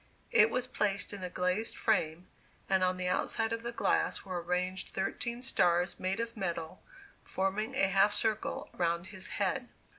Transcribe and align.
It 0.31 0.49
was 0.49 0.65
placed 0.65 1.13
in 1.13 1.21
a 1.23 1.29
glazed 1.29 1.77
frame, 1.77 2.25
and 2.67 2.83
on 2.83 2.97
the 2.97 3.07
outside 3.07 3.53
of 3.53 3.61
the 3.61 3.71
glass 3.71 4.25
were 4.25 4.41
arranged 4.41 4.87
thirteen 4.95 5.43
stars 5.43 5.99
made 5.99 6.19
of 6.19 6.35
metal, 6.35 6.81
forming 7.23 7.75
a 7.75 7.85
half 7.87 8.11
circle 8.11 8.71
round 8.73 9.05
his 9.13 9.27
head. 9.37 9.69